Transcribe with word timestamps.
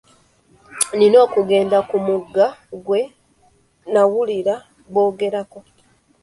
Nina 0.97 1.17
okugenda 1.25 1.77
ku 1.89 1.97
mugga 2.05 2.45
gwe 2.85 3.01
nnawulira 3.89 4.55
boogera 4.93 5.41
ko. 5.51 5.59